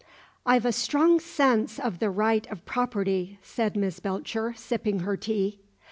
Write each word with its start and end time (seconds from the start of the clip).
"I've 0.47 0.65
a 0.65 0.71
strong 0.71 1.19
sense 1.19 1.77
of 1.79 1.99
the 1.99 2.09
right 2.09 2.47
of 2.49 2.65
property," 2.65 3.37
said 3.43 3.75
Miss 3.77 3.99
Belcher, 3.99 4.55
sipping 4.57 5.01
her 5.01 5.15
tea. 5.15 5.59